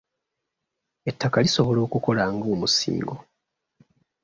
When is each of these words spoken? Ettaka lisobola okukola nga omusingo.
Ettaka 1.09 1.37
lisobola 1.45 1.79
okukola 1.87 2.23
nga 2.33 2.47
omusingo. 2.53 3.15